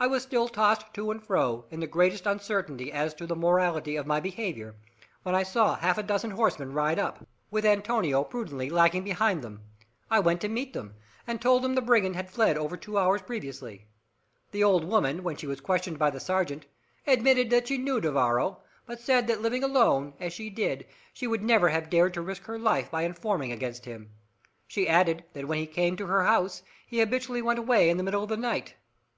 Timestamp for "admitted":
17.06-17.50